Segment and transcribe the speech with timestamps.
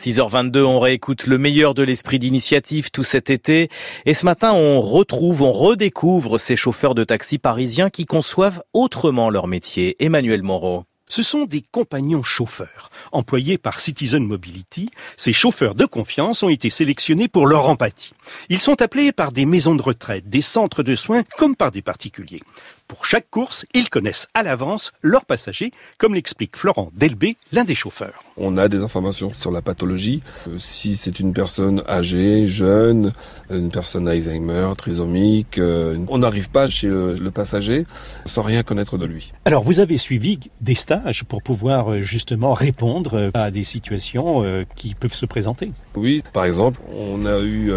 [0.00, 3.68] 6h22, on réécoute le meilleur de l'esprit d'initiative tout cet été.
[4.06, 9.28] Et ce matin, on retrouve, on redécouvre ces chauffeurs de taxi parisiens qui conçoivent autrement
[9.28, 10.02] leur métier.
[10.02, 10.84] Emmanuel Moreau.
[11.06, 12.88] Ce sont des compagnons chauffeurs.
[13.12, 18.14] Employés par Citizen Mobility, ces chauffeurs de confiance ont été sélectionnés pour leur empathie.
[18.48, 21.82] Ils sont appelés par des maisons de retraite, des centres de soins, comme par des
[21.82, 22.42] particuliers.
[22.90, 27.76] Pour chaque course, ils connaissent à l'avance leurs passagers, comme l'explique Florent Delbé, l'un des
[27.76, 28.24] chauffeurs.
[28.36, 33.12] On a des informations sur la pathologie, euh, si c'est une personne âgée, jeune,
[33.48, 35.58] une personne Alzheimer, trisomique.
[35.58, 37.86] Euh, on n'arrive pas chez le, passager
[38.26, 39.32] sans rien connaître de lui.
[39.44, 44.44] Alors vous avez suivi des stages pour pouvoir euh, justement répondre à des situations
[44.74, 47.70] qui peuvent se présenter Oui, par exemple, on a eu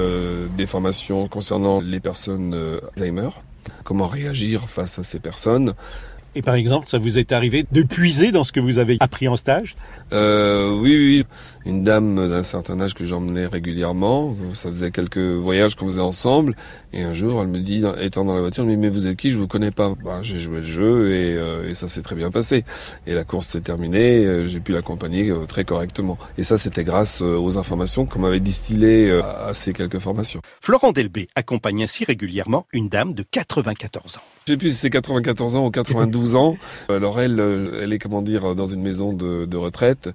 [0.58, 3.30] des formations concernant les personnes Alzheimer
[3.84, 5.74] comment réagir face à ces personnes.
[6.36, 9.28] Et par exemple, ça vous est arrivé de puiser dans ce que vous avez appris
[9.28, 9.76] en stage?
[10.14, 11.26] Euh, Oui, oui.
[11.66, 14.36] Une dame d'un certain âge que j'emmenais régulièrement.
[14.54, 16.56] Ça faisait quelques voyages qu'on faisait ensemble.
[16.92, 19.32] Et un jour, elle me dit, étant dans la voiture, mais, mais vous êtes qui?
[19.32, 19.94] Je vous connais pas.
[20.04, 22.66] Bah, j'ai joué le jeu et, euh, et ça s'est très bien passé.
[23.08, 24.26] Et la course s'est terminée.
[24.26, 26.18] Euh, j'ai pu l'accompagner euh, très correctement.
[26.38, 30.42] Et ça, c'était grâce aux informations qu'on m'avait distillées à ces quelques formations.
[30.62, 34.22] Florent Delbé accompagne ainsi régulièrement une dame de 94 ans.
[34.46, 36.58] Je sais plus si c'est 94 ans ou 92 ans.
[36.90, 37.40] Alors elle,
[37.82, 40.10] elle est comment dire dans une maison de, de retraite.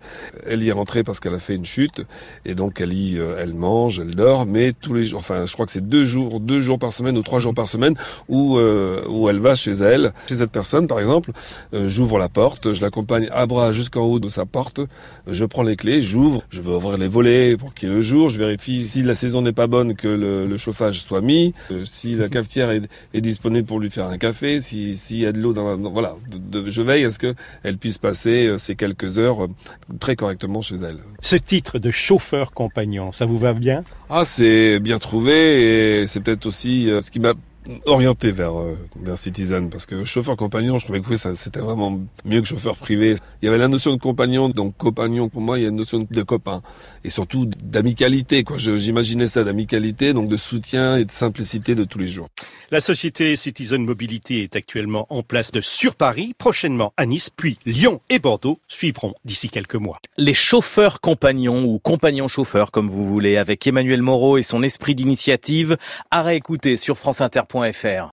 [0.46, 2.02] Elle y est rentrée parce qu'elle fait une chute
[2.44, 5.66] et donc elle y, elle mange, elle dort, mais tous les jours, enfin je crois
[5.66, 7.94] que c'est deux jours, deux jours par semaine ou trois jours par semaine
[8.28, 11.32] où où elle va chez elle, chez cette personne par exemple.
[11.72, 14.80] j'ouvre la porte, je l'accompagne à bras jusqu'en haut de sa porte,
[15.26, 18.00] je prends les clés, j'ouvre, je veux ouvrir les volets pour qu'il y ait le
[18.00, 21.54] jour, je vérifie si la saison n'est pas bonne que le, le chauffage soit mis,
[21.84, 22.82] si la cafetière est,
[23.14, 26.16] est disponible pour lui faire un café, s'il y a de l'eau dans, la, voilà,
[26.66, 29.48] je veille à ce qu'elle puisse passer euh, ces quelques heures euh,
[30.00, 30.98] très correctement chez elle.
[31.28, 33.84] Ce titre de chauffeur compagnon, ça vous va bien?
[34.08, 37.34] Ah, c'est bien trouvé et c'est peut-être aussi euh, ce qui m'a
[37.84, 42.40] orienté vers euh, vers Citizen parce que chauffeur compagnon, je trouvais que c'était vraiment mieux
[42.40, 43.16] que chauffeur privé.
[43.40, 45.76] Il y avait la notion de compagnon, donc compagnon pour moi, il y a une
[45.76, 46.62] notion de copain
[47.04, 48.58] et surtout d'amicalité quoi.
[48.58, 52.28] J'imaginais ça d'amicalité, donc de soutien et de simplicité de tous les jours.
[52.70, 57.58] La société Citizen Mobility est actuellement en place de sur Paris, prochainement à Nice, puis
[57.64, 59.98] Lyon et Bordeaux suivront d'ici quelques mois.
[60.16, 64.94] Les chauffeurs compagnons ou compagnons chauffeurs comme vous voulez avec Emmanuel Moreau et son esprit
[64.94, 65.76] d'initiative
[66.10, 67.38] à réécouter sur France Inter.
[67.48, 68.06] .fr